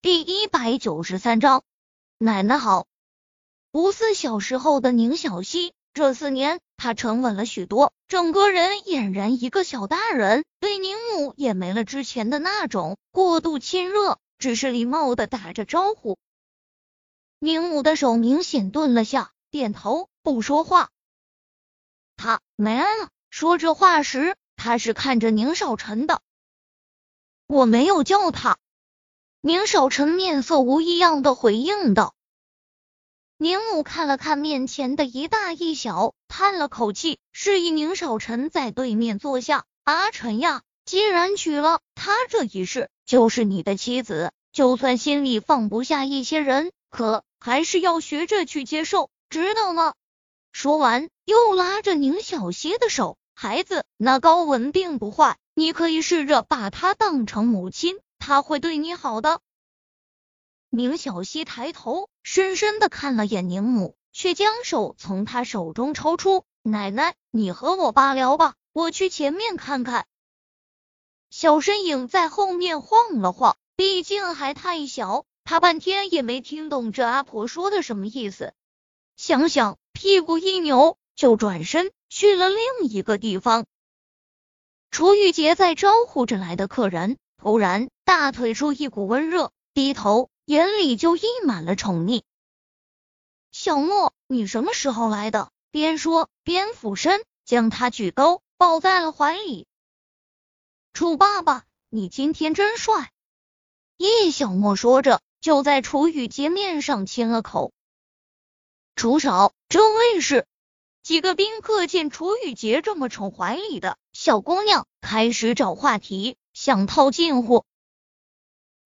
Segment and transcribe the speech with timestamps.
[0.00, 1.64] 第一百九十三章，
[2.18, 2.86] 奶奶好。
[3.72, 16.16] 不似小时候的宁小溪，这四年她沉稳了许多，整个人俨然一个小大人，对宁母也没了之前的那种过度亲热，只是礼貌的打着招呼。
[17.40, 20.90] 宁母的手明显顿了下，点头不说话。
[22.16, 23.08] 他没了。
[23.30, 26.22] 说这话时，他是看着宁少臣的。
[27.48, 28.58] 我没有叫他。
[29.40, 32.16] 宁少臣面色无异样的回应道
[33.38, 39.64] ：“宁母看了看面前的一大一小，叹了口气，示意宁少臣在对面坐下。
[39.84, 49.94] 阿晨呀，既然娶了她这一世就是你的妻子，就算心里放不下一些人，可还是要学着去接受，知道吗？”
[50.50, 59.40] 说完，又拉着宁小溪的手：“孩子，那高文并不坏，你可以试着把她当成母亲。”他会对你好的。
[60.68, 66.44] 宁小溪抬头，深深的看了眼宁母，却将手从他手中抽出。
[66.60, 70.06] 奶奶，你和我爸聊吧，我去前面看看。
[71.30, 78.52] 小身影在后面晃了晃，毕竟还太小，他半天也没听懂这阿婆说的什么意思。
[79.16, 83.64] 想想，屁股一扭，就转身去了另一个地方。
[84.90, 87.16] 楚雨洁在招呼着来的客人。
[87.40, 92.22] 突然，大腿处一股温热，低头，眼里就溢满了宠溺。
[93.52, 95.50] 小莫，你什么时候来的？
[95.70, 99.66] 边说边俯身将他举高，抱在了怀里。
[100.92, 103.12] 楚爸爸，你今天真帅！
[103.98, 107.72] 叶小莫说着，就在楚雨洁面上亲了口。
[108.96, 110.46] 楚少，这位是？
[111.02, 116.37] 几个宾客见楚雨洁这么宠怀里的小姑娘，开始找话题。
[116.60, 117.64] 想套近乎，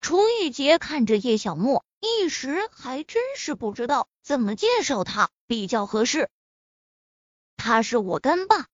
[0.00, 6.28] 楚雨洁看着叶小莫，一时还真是不知道怎么介绍他比较合适。
[7.56, 8.66] 他是我干爸，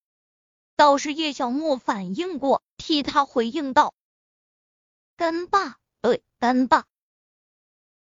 [0.76, 3.92] 倒是叶小莫反应过，替他回应道
[5.18, 6.86] ：“干爸，对，干爸。”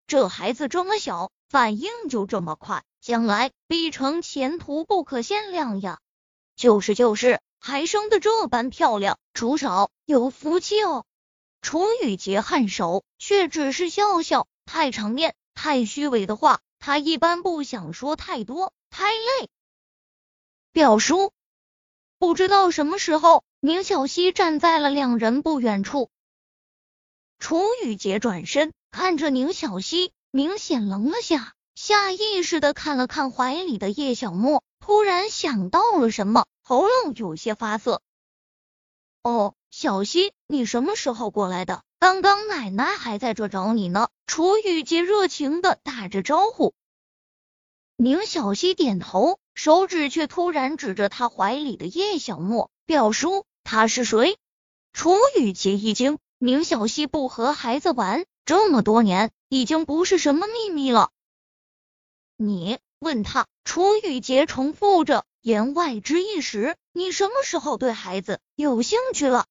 [0.07, 5.99] 这孩子这么小，反应就这么快，将来必成前途不可限量呀！
[6.55, 7.41] 就是就是。
[7.67, 11.03] 还生的这般漂亮，楚少有福气哦。
[11.61, 14.47] 楚雨洁颔首，却只是笑笑。
[14.65, 19.49] 太场面、太虚伪的话，他一般不想说太多，太累。
[20.71, 21.33] 表叔，
[22.17, 26.09] 不知道什么时候，宁小溪站在了两人不远处。
[27.37, 36.45] 楚雨洁转身看着宁小溪，明显愣了下，下意识的看了看怀里的叶小莫，突然想到了什么。
[36.69, 38.01] 喉咙有些发涩。
[39.23, 41.81] 哦，小溪，你什么时候过来的？
[41.97, 44.09] 刚刚奶奶还在这找你呢。
[44.25, 46.73] 楚雨洁热情的打着招呼。
[47.95, 54.37] 宁小溪点头，手指却突然指着他怀里的叶小沫，表叔，他是谁？
[54.91, 61.11] 楚雨洁一惊，宁小溪不和孩子玩这么多年，已经不是什么秘密了。
[62.35, 63.47] 你问他？
[63.63, 65.23] 楚雨洁重复着。
[65.47, 69.45] 言外之意是，你什么时候对孩子有兴趣了？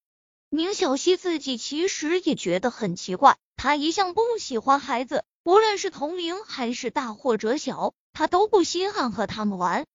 [0.50, 9.86] 宁小溪自己其实也觉得很奇怪，他一向不喜欢孩子，无论是同龄还是大或者小，他都不稀罕和他们玩。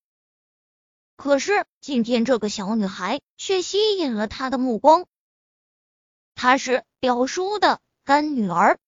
[1.18, 5.06] 可是今天这个小女孩却吸引了他的目光，
[6.34, 8.80] 她是表叔的干女儿。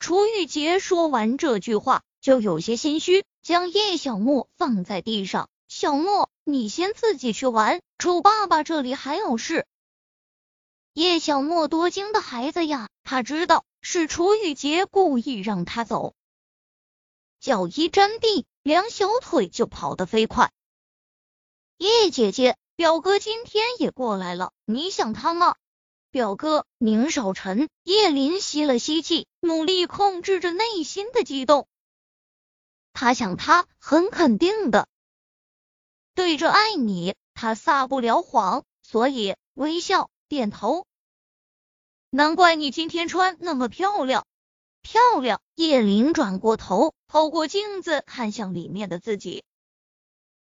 [0.00, 5.48] 楚玉洁说完这句话，就有些心虚，将叶小木放在地上。
[5.76, 9.66] 小莫，你先自己去玩，楚爸爸这里还有事。
[10.92, 16.14] 叶小莫多精的孩子呀，他知道是楚雨洁故意让他走，
[17.40, 20.52] 脚一沾地，两小腿就跑得飞快。
[21.78, 25.56] 叶姐姐，表哥今天也过来了，你想他吗？
[26.12, 31.66] 表哥宁少臣，叶林吸了吸气，努力控制着内心的激动。
[32.92, 34.86] 他想他，很肯定的。
[36.14, 40.86] 对着爱你，他撒不了谎，所以微笑点头。
[42.10, 44.24] 难怪你今天穿那么漂亮，
[44.80, 45.40] 漂亮！
[45.56, 49.42] 叶琳转过头，透过镜子看向里面的自己，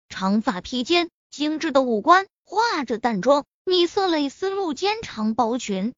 [0.08, 5.94] 长发披肩，精致的五官，化着淡妆，米色蕾丝露肩长薄裙，